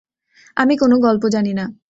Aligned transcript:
আমি 0.57 0.73
কোনো 0.77 0.95
গল্প 0.99 1.23
জানি 1.27 1.53
না। 1.53 1.65